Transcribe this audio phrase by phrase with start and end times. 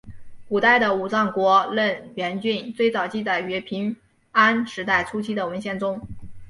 [0.49, 3.95] 古代的武藏国荏原郡最早记载于平
[4.31, 6.01] 安时代初期的文献中。